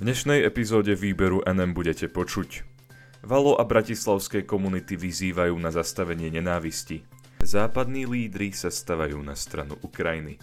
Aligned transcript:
V 0.00 0.08
dnešnej 0.08 0.48
epizóde 0.48 0.96
výberu 0.96 1.44
NM 1.44 1.76
budete 1.76 2.08
počuť. 2.08 2.64
Valo 3.20 3.60
a 3.60 3.68
bratislavské 3.68 4.48
komunity 4.48 4.96
vyzývajú 4.96 5.52
na 5.60 5.68
zastavenie 5.68 6.32
nenávisti. 6.32 7.04
Západní 7.44 8.08
lídry 8.08 8.48
sa 8.56 8.72
stavajú 8.72 9.20
na 9.20 9.36
stranu 9.36 9.76
Ukrajiny. 9.84 10.40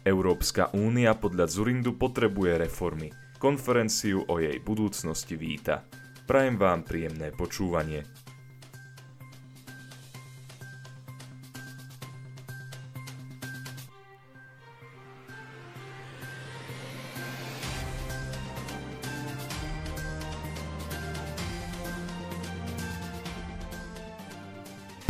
Európska 0.00 0.72
únia 0.72 1.12
podľa 1.12 1.44
Zurindu 1.44 1.92
potrebuje 1.92 2.56
reformy. 2.56 3.12
Konferenciu 3.36 4.24
o 4.32 4.40
jej 4.40 4.56
budúcnosti 4.64 5.36
víta. 5.36 5.84
Prajem 6.24 6.56
vám 6.56 6.80
príjemné 6.80 7.36
počúvanie. 7.36 8.00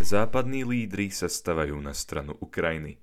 Západní 0.07 0.63
lídry 0.63 1.11
sa 1.11 1.27
stavajú 1.27 1.83
na 1.83 1.91
stranu 1.91 2.39
Ukrajiny. 2.39 3.03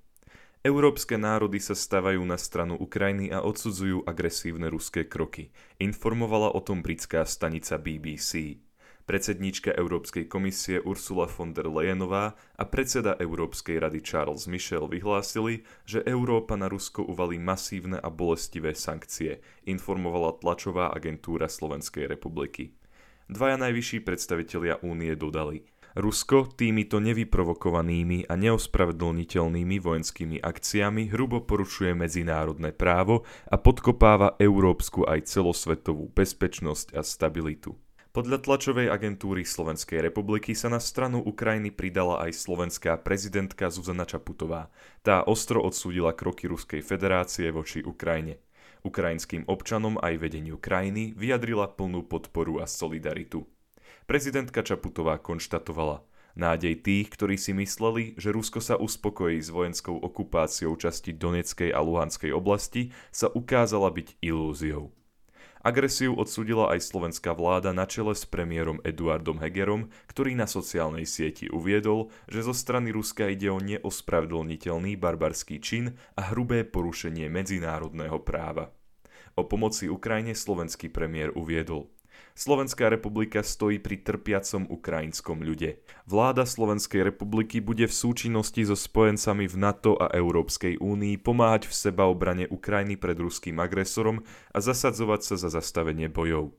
Európske 0.64 1.20
národy 1.20 1.60
sa 1.60 1.76
stavajú 1.76 2.24
na 2.24 2.40
stranu 2.40 2.80
Ukrajiny 2.80 3.28
a 3.28 3.44
odsudzujú 3.44 4.08
agresívne 4.08 4.72
ruské 4.72 5.04
kroky, 5.04 5.52
informovala 5.84 6.56
o 6.56 6.64
tom 6.64 6.80
britská 6.80 7.28
stanica 7.28 7.76
BBC. 7.76 8.64
Predsedníčka 9.04 9.76
Európskej 9.76 10.32
komisie 10.32 10.80
Ursula 10.80 11.28
von 11.28 11.52
der 11.52 11.68
Leyenová 11.68 12.40
a 12.56 12.64
predseda 12.64 13.20
Európskej 13.20 13.84
rady 13.84 14.00
Charles 14.00 14.48
Michel 14.48 14.88
vyhlásili, 14.88 15.68
že 15.84 16.08
Európa 16.08 16.56
na 16.56 16.72
Rusko 16.72 17.04
uvalí 17.04 17.36
masívne 17.36 18.00
a 18.00 18.08
bolestivé 18.08 18.72
sankcie, 18.72 19.44
informovala 19.68 20.40
tlačová 20.40 20.96
agentúra 20.96 21.52
Slovenskej 21.52 22.08
republiky. 22.08 22.80
Dvaja 23.28 23.60
najvyšší 23.60 24.08
predstavitelia 24.08 24.80
únie 24.80 25.12
dodali– 25.20 25.68
Rusko 25.94 26.50
týmito 26.58 26.98
nevyprovokovanými 26.98 28.26
a 28.26 28.34
neospravedlniteľnými 28.34 29.78
vojenskými 29.78 30.42
akciami 30.42 31.14
hrubo 31.14 31.46
porušuje 31.46 31.94
medzinárodné 31.94 32.74
právo 32.74 33.30
a 33.46 33.62
podkopáva 33.62 34.34
európsku 34.42 35.06
aj 35.06 35.30
celosvetovú 35.30 36.10
bezpečnosť 36.10 36.98
a 36.98 37.06
stabilitu. 37.06 37.78
Podľa 38.10 38.42
tlačovej 38.42 38.90
agentúry 38.90 39.46
Slovenskej 39.46 40.02
republiky 40.02 40.58
sa 40.58 40.74
na 40.74 40.82
stranu 40.82 41.22
Ukrajiny 41.22 41.70
pridala 41.70 42.26
aj 42.26 42.42
slovenská 42.42 42.98
prezidentka 43.06 43.70
Zuzana 43.70 44.10
Čaputová. 44.10 44.74
Tá 45.06 45.22
ostro 45.22 45.62
odsúdila 45.62 46.18
kroky 46.18 46.50
Ruskej 46.50 46.82
federácie 46.82 47.54
voči 47.54 47.86
Ukrajine. 47.86 48.42
Ukrajinským 48.82 49.46
občanom 49.46 50.02
aj 50.02 50.18
vedeniu 50.18 50.58
krajiny 50.58 51.14
vyjadrila 51.14 51.70
plnú 51.70 52.02
podporu 52.02 52.62
a 52.62 52.66
solidaritu. 52.66 53.46
Prezidentka 54.04 54.64
Čaputová 54.64 55.16
konštatovala, 55.20 56.04
Nádej 56.34 56.82
tých, 56.82 57.14
ktorí 57.14 57.38
si 57.38 57.54
mysleli, 57.54 58.18
že 58.18 58.34
Rusko 58.34 58.58
sa 58.58 58.74
uspokojí 58.74 59.38
s 59.38 59.54
vojenskou 59.54 59.94
okupáciou 60.02 60.74
časti 60.74 61.14
Donetskej 61.14 61.70
a 61.70 61.78
Luhanskej 61.86 62.34
oblasti, 62.34 62.90
sa 63.14 63.30
ukázala 63.30 63.94
byť 63.94 64.18
ilúziou. 64.26 64.90
Agresiu 65.64 66.18
odsudila 66.18 66.74
aj 66.76 66.90
slovenská 66.90 67.38
vláda 67.38 67.72
na 67.72 67.86
čele 67.88 68.18
s 68.18 68.26
premiérom 68.28 68.82
Eduardom 68.84 69.40
Hegerom, 69.40 69.94
ktorý 70.12 70.36
na 70.36 70.50
sociálnej 70.50 71.08
sieti 71.08 71.48
uviedol, 71.48 72.12
že 72.28 72.44
zo 72.44 72.52
strany 72.52 72.92
Ruska 72.92 73.30
ide 73.30 73.48
o 73.54 73.62
neospravedlniteľný 73.62 75.00
barbarský 75.00 75.62
čin 75.64 75.96
a 76.18 76.34
hrubé 76.34 76.66
porušenie 76.66 77.30
medzinárodného 77.30 78.20
práva. 78.26 78.74
O 79.38 79.46
pomoci 79.46 79.88
Ukrajine 79.88 80.34
slovenský 80.34 80.90
premiér 80.90 81.32
uviedol– 81.38 81.88
Slovenská 82.34 82.90
republika 82.90 83.46
stojí 83.46 83.78
pri 83.78 84.02
trpiacom 84.02 84.66
ukrajinskom 84.66 85.46
ľude. 85.46 85.86
Vláda 86.10 86.50
Slovenskej 86.50 87.14
republiky 87.14 87.62
bude 87.62 87.86
v 87.86 87.94
súčinnosti 87.94 88.66
so 88.66 88.74
spojencami 88.74 89.46
v 89.46 89.56
NATO 89.56 89.94
a 89.94 90.10
Európskej 90.10 90.82
únii 90.82 91.22
pomáhať 91.22 91.70
v 91.70 91.74
sebaobrane 91.78 92.46
Ukrajiny 92.50 92.98
pred 92.98 93.16
ruským 93.22 93.62
agresorom 93.62 94.26
a 94.50 94.58
zasadzovať 94.58 95.22
sa 95.22 95.36
za 95.38 95.54
zastavenie 95.54 96.10
bojov. 96.10 96.58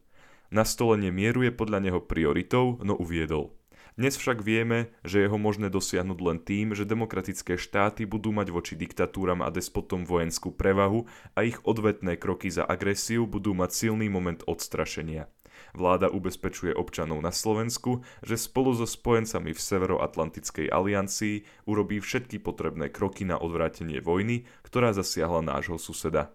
Nastolenie 0.54 1.10
mieru 1.10 1.42
je 1.42 1.50
podľa 1.50 1.82
neho 1.82 1.98
prioritou, 1.98 2.78
no 2.86 2.94
uviedol. 2.94 3.50
Dnes 3.94 4.18
však 4.18 4.42
vieme, 4.42 4.90
že 5.06 5.22
je 5.22 5.30
ho 5.30 5.38
možné 5.38 5.70
dosiahnuť 5.70 6.18
len 6.18 6.42
tým, 6.42 6.74
že 6.74 6.82
demokratické 6.82 7.54
štáty 7.54 8.02
budú 8.10 8.34
mať 8.34 8.50
voči 8.50 8.74
diktatúram 8.74 9.38
a 9.38 9.54
despotom 9.54 10.02
vojenskú 10.02 10.50
prevahu 10.50 11.06
a 11.38 11.46
ich 11.46 11.62
odvetné 11.62 12.18
kroky 12.18 12.50
za 12.50 12.66
agresiu 12.66 13.30
budú 13.30 13.54
mať 13.54 13.70
silný 13.70 14.10
moment 14.10 14.42
odstrašenia. 14.50 15.30
Vláda 15.74 16.06
ubezpečuje 16.06 16.70
občanov 16.70 17.18
na 17.18 17.34
Slovensku, 17.34 18.06
že 18.22 18.38
spolu 18.38 18.78
so 18.78 18.86
spojencami 18.86 19.50
v 19.50 19.58
Severoatlantickej 19.58 20.70
aliancii 20.70 21.66
urobí 21.66 21.98
všetky 21.98 22.38
potrebné 22.38 22.94
kroky 22.94 23.26
na 23.26 23.42
odvrátenie 23.42 23.98
vojny, 23.98 24.46
ktorá 24.62 24.94
zasiahla 24.94 25.42
nášho 25.42 25.74
suseda. 25.82 26.30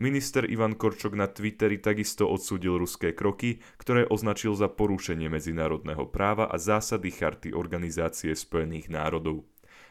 Minister 0.00 0.48
Ivan 0.48 0.80
Korčok 0.80 1.12
na 1.12 1.28
Twitteri 1.28 1.76
takisto 1.76 2.24
odsúdil 2.24 2.80
ruské 2.80 3.12
kroky, 3.12 3.60
ktoré 3.76 4.08
označil 4.08 4.56
za 4.56 4.72
porušenie 4.72 5.28
medzinárodného 5.28 6.08
práva 6.08 6.48
a 6.48 6.56
zásady 6.56 7.12
charty 7.12 7.52
Organizácie 7.52 8.32
spojených 8.32 8.88
národov. 8.88 9.44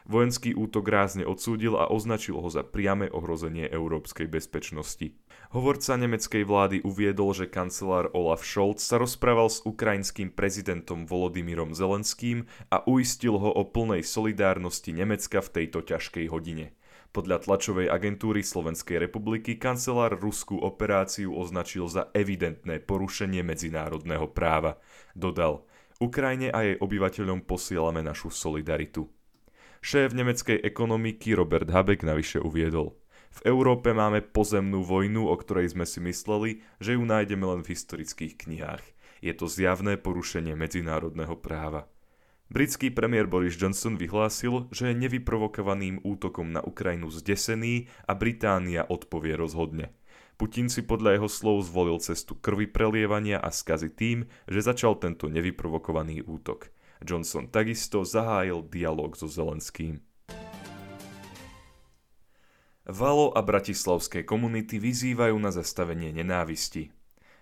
Vojenský 0.09 0.57
útok 0.57 0.89
rázne 0.89 1.23
odsúdil 1.29 1.77
a 1.77 1.87
označil 1.87 2.41
ho 2.41 2.49
za 2.49 2.65
priame 2.65 3.07
ohrozenie 3.13 3.69
európskej 3.69 4.25
bezpečnosti. 4.25 5.13
Hovorca 5.53 5.93
nemeckej 5.99 6.43
vlády 6.47 6.77
uviedol, 6.81 7.37
že 7.37 7.51
kancelár 7.51 8.09
Olaf 8.15 8.41
Scholz 8.41 8.81
sa 8.81 8.97
rozprával 8.97 9.51
s 9.51 9.61
ukrajinským 9.61 10.33
prezidentom 10.33 11.05
Volodymyrom 11.05 11.77
Zelenským 11.77 12.49
a 12.73 12.81
uistil 12.87 13.37
ho 13.37 13.51
o 13.53 13.63
plnej 13.67 14.01
solidárnosti 14.01 14.95
Nemecka 14.95 15.43
v 15.43 15.49
tejto 15.61 15.85
ťažkej 15.85 16.25
hodine. 16.33 16.73
Podľa 17.11 17.43
tlačovej 17.43 17.91
agentúry 17.91 18.39
Slovenskej 18.39 18.95
republiky 18.95 19.59
kancelár 19.59 20.15
ruskú 20.15 20.55
operáciu 20.63 21.35
označil 21.35 21.91
za 21.91 22.07
evidentné 22.15 22.79
porušenie 22.79 23.43
medzinárodného 23.43 24.31
práva. 24.31 24.79
Dodal, 25.11 25.67
Ukrajine 25.99 26.49
a 26.49 26.63
jej 26.63 26.79
obyvateľom 26.79 27.43
posielame 27.43 27.99
našu 27.99 28.31
solidaritu. 28.31 29.11
Šéf 29.81 30.13
nemeckej 30.13 30.61
ekonomiky 30.61 31.33
Robert 31.33 31.65
Habeck 31.65 32.05
navyše 32.05 32.37
uviedol. 32.37 32.93
V 33.33 33.49
Európe 33.49 33.89
máme 33.97 34.21
pozemnú 34.21 34.85
vojnu, 34.85 35.25
o 35.25 35.33
ktorej 35.33 35.73
sme 35.73 35.89
si 35.89 35.97
mysleli, 36.05 36.61
že 36.77 36.93
ju 36.93 37.01
nájdeme 37.01 37.41
len 37.41 37.65
v 37.65 37.73
historických 37.73 38.37
knihách. 38.45 38.85
Je 39.25 39.33
to 39.33 39.49
zjavné 39.49 39.97
porušenie 39.97 40.53
medzinárodného 40.53 41.33
práva. 41.33 41.89
Britský 42.53 42.93
premiér 42.93 43.25
Boris 43.25 43.57
Johnson 43.57 43.97
vyhlásil, 43.97 44.69
že 44.69 44.93
je 44.93 45.01
nevyprovokovaným 45.01 46.05
útokom 46.05 46.53
na 46.53 46.61
Ukrajinu 46.61 47.09
zdesený 47.09 47.89
a 48.05 48.13
Británia 48.13 48.85
odpovie 48.85 49.33
rozhodne. 49.33 49.97
Putin 50.37 50.69
si 50.69 50.85
podľa 50.85 51.17
jeho 51.17 51.29
slov 51.31 51.65
zvolil 51.65 51.97
cestu 51.97 52.37
krvi 52.37 52.69
prelievania 52.69 53.41
a 53.41 53.49
skazy 53.49 53.89
tým, 53.89 54.29
že 54.45 54.61
začal 54.61 55.01
tento 55.01 55.25
nevyprovokovaný 55.25 56.21
útok. 56.21 56.69
Johnson 57.01 57.49
takisto 57.49 58.05
zahájil 58.05 58.61
dialog 58.69 59.17
so 59.17 59.25
Zelenským. 59.25 60.01
Valo 62.85 63.29
a 63.33 63.41
bratislavské 63.45 64.25
komunity 64.25 64.81
vyzývajú 64.81 65.37
na 65.37 65.53
zastavenie 65.53 66.09
nenávisti. 66.13 66.89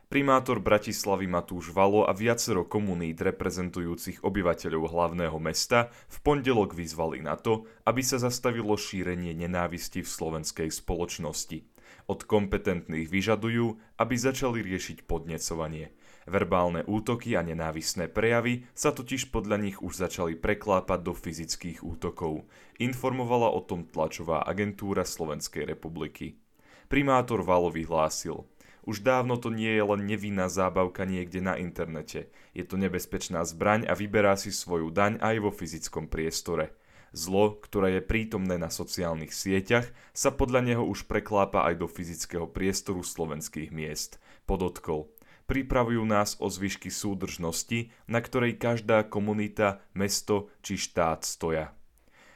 Primátor 0.09 0.57
Bratislavy 0.57 1.29
Matúš 1.29 1.69
Valo 1.69 2.01
a 2.01 2.17
viacero 2.17 2.65
komunít 2.65 3.21
reprezentujúcich 3.21 4.25
obyvateľov 4.25 4.89
hlavného 4.89 5.37
mesta 5.37 5.93
v 6.09 6.17
pondelok 6.25 6.73
vyzvali 6.73 7.21
na 7.21 7.37
to, 7.37 7.69
aby 7.85 8.01
sa 8.01 8.17
zastavilo 8.17 8.73
šírenie 8.73 9.37
nenávisti 9.37 10.01
v 10.01 10.09
slovenskej 10.09 10.73
spoločnosti. 10.73 11.61
Od 12.09 12.19
kompetentných 12.25 13.05
vyžadujú, 13.05 13.77
aby 14.01 14.15
začali 14.17 14.65
riešiť 14.65 15.05
podnecovanie– 15.05 15.93
Verbálne 16.29 16.85
útoky 16.85 17.33
a 17.33 17.41
nenávisné 17.41 18.05
prejavy 18.05 18.69
sa 18.77 18.93
totiž 18.93 19.33
podľa 19.33 19.57
nich 19.57 19.81
už 19.81 19.97
začali 19.97 20.37
preklápať 20.37 21.01
do 21.01 21.17
fyzických 21.17 21.81
útokov. 21.81 22.45
Informovala 22.77 23.49
o 23.49 23.65
tom 23.65 23.89
tlačová 23.89 24.45
agentúra 24.45 25.09
Slovenskej 25.09 25.65
republiky. 25.65 26.37
Primátor 26.85 27.41
Valo 27.41 27.73
vyhlásil– 27.73 28.45
už 28.89 29.05
dávno 29.05 29.37
to 29.37 29.53
nie 29.53 29.69
je 29.69 29.85
len 29.85 30.01
nevinná 30.09 30.49
zábavka 30.49 31.05
niekde 31.05 31.45
na 31.45 31.59
internete. 31.61 32.33
Je 32.57 32.65
to 32.65 32.73
nebezpečná 32.73 33.45
zbraň 33.45 33.85
a 33.85 33.93
vyberá 33.93 34.33
si 34.33 34.49
svoju 34.49 34.89
daň 34.89 35.21
aj 35.21 35.35
vo 35.45 35.53
fyzickom 35.53 36.09
priestore. 36.09 36.73
Zlo, 37.13 37.57
ktoré 37.61 38.01
je 38.01 38.09
prítomné 38.09 38.57
na 38.57 38.73
sociálnych 38.73 39.29
sieťach, 39.29 39.85
sa 40.09 40.33
podľa 40.33 40.73
neho 40.73 40.83
už 40.85 41.05
preklápa 41.05 41.69
aj 41.69 41.85
do 41.85 41.87
fyzického 41.89 42.49
priestoru 42.49 43.05
slovenských 43.05 43.69
miest. 43.69 44.17
Podotkol 44.49 45.13
pripravujú 45.49 46.05
nás 46.05 46.37
o 46.37 46.45
zvyšky 46.45 46.93
súdržnosti, 46.93 47.89
na 48.05 48.21
ktorej 48.21 48.61
každá 48.61 49.01
komunita, 49.09 49.81
mesto 49.97 50.53
či 50.61 50.77
štát 50.77 51.25
stoja. 51.25 51.73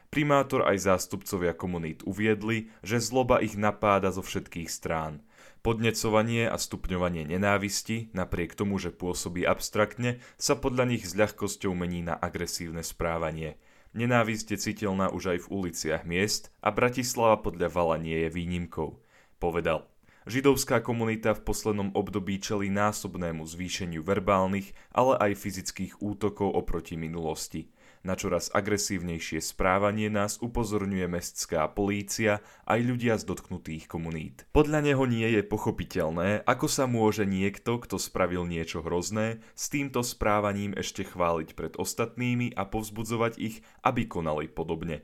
Primátor 0.09 0.65
aj 0.65 0.89
zástupcovia 0.89 1.53
komunít 1.53 2.01
uviedli, 2.05 2.73
že 2.81 3.01
zloba 3.01 3.41
ich 3.41 3.57
napáda 3.57 4.09
zo 4.13 4.25
všetkých 4.25 4.69
strán. 4.69 5.21
Podnecovanie 5.65 6.45
a 6.45 6.57
stupňovanie 6.57 7.29
nenávisti, 7.29 8.13
napriek 8.13 8.53
tomu, 8.53 8.77
že 8.77 8.93
pôsobí 8.93 9.45
abstraktne, 9.45 10.21
sa 10.37 10.53
podľa 10.53 10.91
nich 10.91 11.05
s 11.05 11.17
ľahkosťou 11.17 11.73
mení 11.73 12.05
na 12.05 12.13
agresívne 12.13 12.85
správanie. 12.85 13.57
Nenávisť 13.93 14.57
je 14.57 14.59
citeľná 14.73 15.13
už 15.13 15.37
aj 15.37 15.39
v 15.45 15.51
uliciach 15.53 16.03
miest 16.05 16.49
a 16.65 16.73
Bratislava 16.73 17.41
podľa 17.41 17.69
Vala 17.69 17.97
nie 18.01 18.25
je 18.25 18.29
výnimkou. 18.33 18.97
Povedal. 19.37 19.92
Židovská 20.23 20.79
komunita 20.79 21.35
v 21.35 21.43
poslednom 21.43 21.91
období 21.91 22.39
čelí 22.39 22.71
násobnému 22.71 23.43
zvýšeniu 23.43 23.99
verbálnych, 24.07 24.71
ale 24.95 25.19
aj 25.19 25.35
fyzických 25.35 25.99
útokov 25.99 26.47
oproti 26.47 26.95
minulosti. 26.95 27.67
Na 28.03 28.15
čoraz 28.15 28.51
agresívnejšie 28.51 29.39
správanie 29.39 30.07
nás 30.11 30.39
upozorňuje 30.39 31.07
mestská 31.07 31.67
polícia 31.71 32.43
aj 32.67 32.79
ľudia 32.83 33.15
z 33.19 33.23
dotknutých 33.27 33.87
komunít. 33.87 34.47
Podľa 34.51 34.83
neho 34.83 35.03
nie 35.07 35.27
je 35.27 35.43
pochopiteľné, 35.43 36.43
ako 36.43 36.67
sa 36.67 36.87
môže 36.87 37.23
niekto, 37.23 37.79
kto 37.79 37.95
spravil 37.99 38.43
niečo 38.47 38.83
hrozné, 38.83 39.43
s 39.55 39.71
týmto 39.71 40.03
správaním 40.03 40.75
ešte 40.75 41.07
chváliť 41.07 41.55
pred 41.55 41.73
ostatnými 41.79 42.55
a 42.55 42.63
povzbudzovať 42.67 43.33
ich, 43.39 43.63
aby 43.87 44.07
konali 44.07 44.51
podobne. 44.51 45.03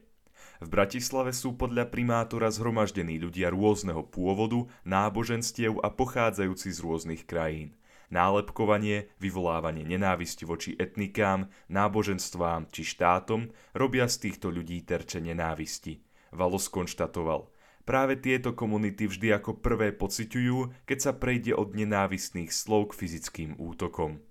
V 0.60 0.68
Bratislave 0.68 1.32
sú 1.32 1.56
podľa 1.56 1.88
primátora 1.88 2.52
zhromaždení 2.52 3.16
ľudia 3.16 3.52
rôzneho 3.52 4.04
pôvodu, 4.04 4.68
náboženstiev 4.84 5.80
a 5.80 5.88
pochádzajúci 5.88 6.70
z 6.76 6.80
rôznych 6.84 7.24
krajín 7.24 7.80
nálepkovanie, 8.10 9.14
vyvolávanie 9.22 9.86
nenávisti 9.86 10.44
voči 10.44 10.74
etnikám, 10.76 11.48
náboženstvám 11.70 12.70
či 12.74 12.82
štátom 12.84 13.54
robia 13.78 14.10
z 14.10 14.30
týchto 14.30 14.50
ľudí 14.50 14.82
terče 14.84 15.22
nenávisti. 15.22 16.02
Valo 16.34 16.62
skonštatoval. 16.62 17.50
Práve 17.86 18.22
tieto 18.22 18.54
komunity 18.54 19.10
vždy 19.10 19.34
ako 19.42 19.66
prvé 19.66 19.90
pociťujú, 19.90 20.86
keď 20.86 20.98
sa 21.02 21.12
prejde 21.18 21.58
od 21.58 21.74
nenávistných 21.74 22.54
slov 22.54 22.94
k 22.94 23.06
fyzickým 23.06 23.58
útokom. 23.58 24.22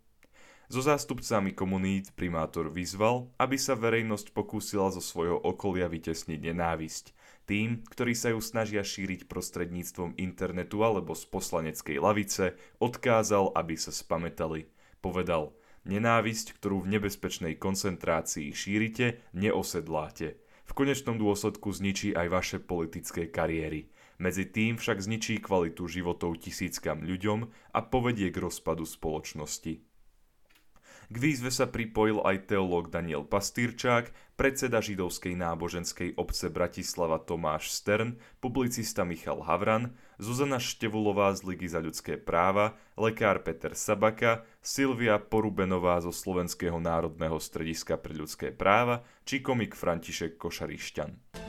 So 0.69 0.85
zástupcami 0.85 1.57
komunít 1.57 2.13
primátor 2.13 2.69
vyzval, 2.69 3.33
aby 3.41 3.57
sa 3.57 3.73
verejnosť 3.73 4.37
pokúsila 4.37 4.93
zo 4.93 5.01
svojho 5.01 5.41
okolia 5.41 5.89
vytesniť 5.89 6.41
nenávisť 6.53 7.17
tým, 7.49 7.81
ktorí 7.89 8.13
sa 8.13 8.37
ju 8.37 8.45
snažia 8.45 8.85
šíriť 8.85 9.25
prostredníctvom 9.25 10.21
internetu 10.21 10.85
alebo 10.85 11.17
z 11.17 11.25
poslaneckej 11.33 11.97
lavice, 11.97 12.53
odkázal, 12.77 13.57
aby 13.57 13.73
sa 13.81 13.89
spametali. 13.89 14.69
Povedal, 15.01 15.57
nenávisť, 15.89 16.61
ktorú 16.61 16.85
v 16.85 17.01
nebezpečnej 17.01 17.57
koncentrácii 17.57 18.53
šírite, 18.53 19.25
neosedláte. 19.33 20.37
V 20.69 20.73
konečnom 20.77 21.17
dôsledku 21.17 21.73
zničí 21.73 22.13
aj 22.13 22.29
vaše 22.29 22.59
politické 22.61 23.33
kariéry. 23.33 23.89
Medzi 24.21 24.45
tým 24.45 24.77
však 24.77 25.01
zničí 25.01 25.41
kvalitu 25.41 25.89
životov 25.89 26.45
tisíckam 26.45 27.01
ľuďom 27.01 27.49
a 27.73 27.81
povedie 27.81 28.29
k 28.29 28.45
rozpadu 28.45 28.85
spoločnosti. 28.85 29.88
K 31.09 31.17
výzve 31.17 31.49
sa 31.49 31.65
pripojil 31.65 32.21
aj 32.21 32.53
teológ 32.53 32.93
Daniel 32.93 33.25
Pastýrčák, 33.25 34.13
predseda 34.37 34.85
židovskej 34.85 35.41
náboženskej 35.41 36.13
obce 36.21 36.53
Bratislava 36.53 37.17
Tomáš 37.17 37.73
Stern, 37.73 38.21
publicista 38.45 39.09
Michal 39.09 39.41
Havran, 39.41 39.97
Zuzana 40.21 40.61
Števulová 40.61 41.33
z 41.33 41.49
Ligy 41.49 41.73
za 41.73 41.81
ľudské 41.81 42.21
práva, 42.21 42.77
lekár 42.93 43.41
Peter 43.41 43.73
Sabaka, 43.73 44.45
Silvia 44.61 45.17
Porubenová 45.17 45.97
zo 46.05 46.13
Slovenského 46.13 46.77
národného 46.77 47.41
strediska 47.41 47.97
pre 47.97 48.13
ľudské 48.13 48.53
práva 48.53 49.01
či 49.25 49.41
komik 49.41 49.73
František 49.73 50.37
Košarišťan. 50.37 51.41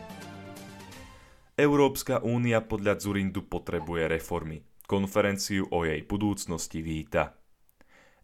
Európska 1.60 2.24
únia 2.24 2.64
podľa 2.64 3.04
Zurindu 3.04 3.44
potrebuje 3.44 4.08
reformy. 4.08 4.64
Konferenciu 4.88 5.68
o 5.68 5.84
jej 5.84 6.00
budúcnosti 6.08 6.80
víta. 6.80 7.39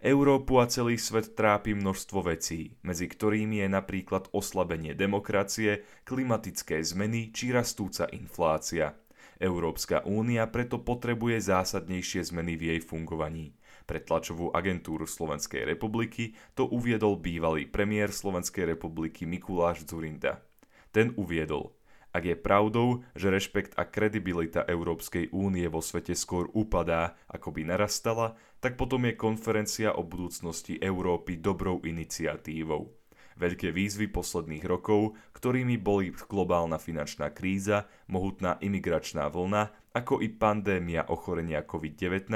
Európu 0.05 0.61
a 0.61 0.69
celý 0.69 1.01
svet 1.01 1.33
trápi 1.33 1.73
množstvo 1.73 2.29
vecí, 2.29 2.77
medzi 2.85 3.09
ktorými 3.09 3.65
je 3.65 3.69
napríklad 3.73 4.29
oslabenie 4.37 4.93
demokracie, 4.93 5.81
klimatické 6.05 6.77
zmeny 6.77 7.33
či 7.33 7.49
rastúca 7.49 8.05
inflácia. 8.13 8.93
Európska 9.41 10.05
únia 10.05 10.45
preto 10.45 10.77
potrebuje 10.77 11.49
zásadnejšie 11.49 12.21
zmeny 12.21 12.53
v 12.53 12.77
jej 12.77 12.81
fungovaní. 12.85 13.57
Pre 13.89 13.97
tlačovú 13.97 14.53
agentúru 14.53 15.09
Slovenskej 15.09 15.65
republiky 15.65 16.37
to 16.53 16.69
uviedol 16.69 17.17
bývalý 17.17 17.65
premiér 17.65 18.13
Slovenskej 18.13 18.77
republiky 18.77 19.25
Mikuláš 19.25 19.89
Zurinda. 19.89 20.45
Ten 20.93 21.17
uviedol– 21.17 21.73
ak 22.15 22.23
je 22.23 22.37
pravdou, 22.39 23.03
že 23.11 23.27
rešpekt 23.27 23.75
a 23.75 23.83
kredibilita 23.83 24.63
Európskej 24.63 25.35
únie 25.35 25.67
vo 25.67 25.83
svete 25.83 26.15
skôr 26.15 26.47
upadá, 26.55 27.19
ako 27.27 27.51
by 27.51 27.67
narastala, 27.67 28.39
tak 28.63 28.79
potom 28.79 29.03
je 29.03 29.19
konferencia 29.19 29.91
o 29.91 30.07
budúcnosti 30.07 30.79
Európy 30.79 31.43
dobrou 31.43 31.83
iniciatívou. 31.83 32.87
Veľké 33.35 33.75
výzvy 33.75 34.07
posledných 34.15 34.63
rokov, 34.63 35.19
ktorými 35.35 35.75
boli 35.75 36.15
globálna 36.15 36.79
finančná 36.79 37.35
kríza, 37.35 37.83
mohutná 38.07 38.55
imigračná 38.63 39.27
vlna, 39.27 39.91
ako 39.91 40.23
i 40.23 40.31
pandémia 40.31 41.03
ochorenia 41.11 41.67
COVID-19 41.67 42.31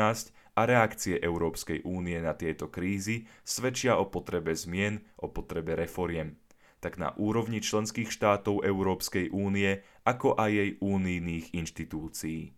a 0.59 0.61
reakcie 0.67 1.15
Európskej 1.23 1.87
únie 1.87 2.19
na 2.19 2.35
tieto 2.35 2.67
krízy, 2.67 3.23
svedčia 3.47 3.95
o 3.95 4.11
potrebe 4.11 4.51
zmien, 4.51 4.99
o 5.23 5.31
potrebe 5.31 5.71
reforiem 5.79 6.35
tak 6.79 6.95
na 6.95 7.11
úrovni 7.19 7.59
členských 7.59 8.07
štátov 8.07 8.63
Európskej 8.63 9.31
únie, 9.35 9.83
ako 10.07 10.39
aj 10.39 10.49
jej 10.51 10.69
únijných 10.79 11.51
inštitúcií. 11.51 12.55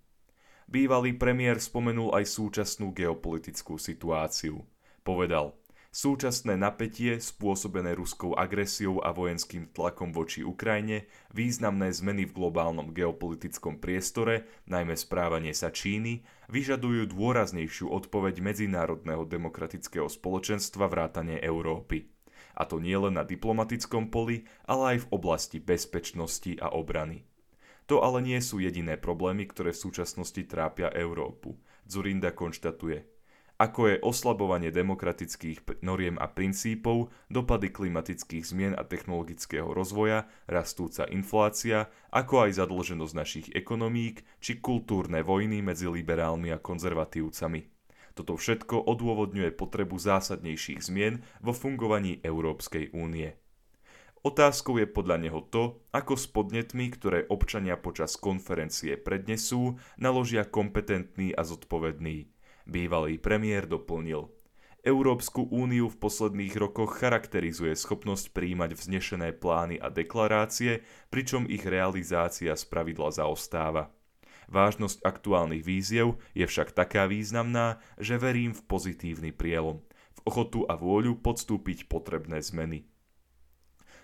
Bývalý 0.71 1.19
premiér 1.19 1.59
spomenul 1.59 2.15
aj 2.15 2.31
súčasnú 2.31 2.95
geopolitickú 2.95 3.75
situáciu. 3.75 4.63
Povedal, 5.03 5.51
súčasné 5.91 6.55
napätie 6.55 7.19
spôsobené 7.19 7.91
ruskou 7.91 8.31
agresiou 8.39 9.03
a 9.03 9.11
vojenským 9.11 9.67
tlakom 9.75 10.15
voči 10.15 10.47
Ukrajine, 10.47 11.11
významné 11.35 11.91
zmeny 11.91 12.23
v 12.23 12.31
globálnom 12.31 12.95
geopolitickom 12.95 13.83
priestore, 13.83 14.47
najmä 14.71 14.95
správanie 14.95 15.51
sa 15.51 15.75
Číny, 15.75 16.23
vyžadujú 16.47 17.11
dôraznejšiu 17.11 17.91
odpoveď 17.91 18.39
medzinárodného 18.39 19.27
demokratického 19.27 20.07
spoločenstva 20.07 20.87
vrátane 20.87 21.35
Európy 21.43 22.20
a 22.55 22.63
to 22.67 22.79
nielen 22.79 23.17
na 23.17 23.23
diplomatickom 23.23 24.11
poli, 24.11 24.47
ale 24.67 24.97
aj 24.97 24.97
v 25.07 25.09
oblasti 25.11 25.57
bezpečnosti 25.59 26.57
a 26.59 26.71
obrany. 26.71 27.23
To 27.91 27.99
ale 27.99 28.23
nie 28.23 28.39
sú 28.39 28.63
jediné 28.63 28.95
problémy, 28.95 29.49
ktoré 29.51 29.75
v 29.75 29.83
súčasnosti 29.83 30.41
trápia 30.47 30.87
Európu. 30.95 31.59
Zurinda 31.83 32.31
konštatuje, 32.31 33.03
ako 33.61 33.93
je 33.93 34.01
oslabovanie 34.01 34.73
demokratických 34.73 35.85
noriem 35.85 36.17
a 36.17 36.25
princípov, 36.25 37.13
dopady 37.29 37.69
klimatických 37.69 38.41
zmien 38.41 38.73
a 38.73 38.81
technologického 38.81 39.69
rozvoja, 39.69 40.25
rastúca 40.49 41.05
inflácia, 41.05 41.85
ako 42.09 42.49
aj 42.49 42.57
zadlženosť 42.57 43.13
našich 43.13 43.47
ekonomík 43.53 44.25
či 44.41 44.57
kultúrne 44.57 45.21
vojny 45.21 45.61
medzi 45.61 45.85
liberálmi 45.85 46.49
a 46.49 46.57
konzervatívcami. 46.57 47.80
Toto 48.11 48.35
všetko 48.35 48.87
odôvodňuje 48.87 49.55
potrebu 49.55 49.95
zásadnejších 49.95 50.83
zmien 50.83 51.23
vo 51.39 51.55
fungovaní 51.55 52.19
Európskej 52.21 52.91
únie. 52.91 53.35
Otázkou 54.21 54.77
je 54.77 54.85
podľa 54.85 55.17
neho 55.17 55.41
to, 55.49 55.81
ako 55.89 56.13
s 56.13 56.29
podnetmi, 56.29 56.93
ktoré 56.93 57.25
občania 57.25 57.73
počas 57.73 58.13
konferencie 58.21 58.93
prednesú, 58.93 59.81
naložia 59.97 60.45
kompetentný 60.45 61.33
a 61.33 61.41
zodpovedný. 61.41 62.29
Bývalý 62.69 63.17
premiér 63.17 63.65
doplnil. 63.65 64.29
Európsku 64.81 65.45
úniu 65.49 65.89
v 65.89 65.97
posledných 65.97 66.53
rokoch 66.57 67.01
charakterizuje 67.01 67.73
schopnosť 67.77 68.33
príjmať 68.33 68.77
vznešené 68.77 69.29
plány 69.37 69.77
a 69.77 69.93
deklarácie, 69.93 70.81
pričom 71.13 71.45
ich 71.45 71.65
realizácia 71.65 72.53
spravidla 72.57 73.13
zaostáva. 73.13 73.93
Vážnosť 74.51 75.07
aktuálnych 75.07 75.63
víziev 75.63 76.19
je 76.35 76.43
však 76.43 76.75
taká 76.75 77.07
významná, 77.07 77.79
že 77.95 78.19
verím 78.19 78.51
v 78.51 78.59
pozitívny 78.67 79.31
prielom, 79.31 79.79
v 79.87 80.19
ochotu 80.27 80.67
a 80.67 80.75
vôľu 80.75 81.23
podstúpiť 81.23 81.87
potrebné 81.87 82.43
zmeny. 82.43 82.83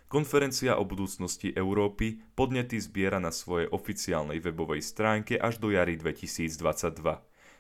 Konferencia 0.08 0.80
o 0.80 0.88
budúcnosti 0.88 1.52
Európy 1.52 2.24
podnety 2.32 2.80
zbiera 2.80 3.20
na 3.20 3.28
svojej 3.28 3.68
oficiálnej 3.68 4.40
webovej 4.40 4.80
stránke 4.80 5.36
až 5.36 5.60
do 5.60 5.68
jary 5.68 6.00
2022. 6.00 6.96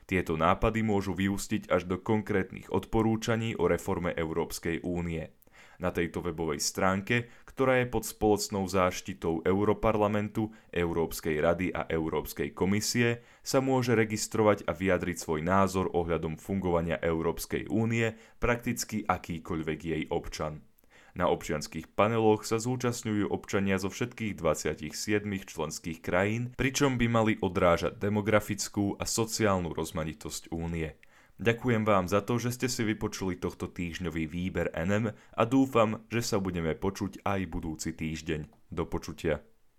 Tieto 0.08 0.39
nápady 0.39 0.79
môžu 0.79 1.12
vyústiť 1.12 1.67
až 1.67 1.91
do 1.91 2.00
konkrétnych 2.00 2.72
odporúčaní 2.72 3.60
o 3.60 3.67
reforme 3.67 4.15
Európskej 4.15 4.79
únie. 4.88 5.27
Na 5.77 5.93
tejto 5.93 6.25
webovej 6.25 6.57
stránke, 6.57 7.29
ktorá 7.46 7.81
je 7.81 7.88
pod 7.89 8.01
spoločnou 8.01 8.65
záštitou 8.65 9.46
Europarlamentu, 9.46 10.50
Európskej 10.74 11.38
rady 11.38 11.69
a 11.69 11.86
Európskej 11.86 12.53
komisie, 12.57 13.22
sa 13.46 13.62
môže 13.62 13.93
registrovať 13.93 14.65
a 14.65 14.74
vyjadriť 14.74 15.17
svoj 15.22 15.46
názor 15.46 15.93
ohľadom 15.93 16.41
fungovania 16.41 16.98
Európskej 16.98 17.69
únie 17.69 18.17
prakticky 18.41 19.05
akýkoľvek 19.05 19.79
jej 19.81 20.03
občan. 20.10 20.65
Na 21.17 21.34
občianských 21.34 21.98
paneloch 21.98 22.46
sa 22.46 22.62
zúčastňujú 22.62 23.34
občania 23.34 23.81
zo 23.81 23.89
všetkých 23.89 24.38
27 24.38 25.25
členských 25.50 25.98
krajín, 25.98 26.53
pričom 26.53 27.01
by 27.01 27.10
mali 27.10 27.34
odrážať 27.41 27.98
demografickú 27.98 28.93
a 29.01 29.05
sociálnu 29.10 29.74
rozmanitosť 29.74 30.53
únie. 30.53 30.93
Ďakujem 31.38 31.86
vám 31.86 32.10
za 32.10 32.25
to, 32.25 32.41
že 32.41 32.58
ste 32.58 32.67
si 32.70 32.82
vypočuli 32.82 33.38
tohto 33.38 33.70
týždňový 33.70 34.25
výber 34.25 34.74
NM 34.74 35.13
a 35.13 35.44
dúfam, 35.46 36.01
že 36.10 36.25
sa 36.25 36.41
budeme 36.41 36.74
počuť 36.74 37.22
aj 37.22 37.39
budúci 37.46 37.94
týždeň. 37.94 38.74
Do 38.74 38.89
počutia. 38.89 39.46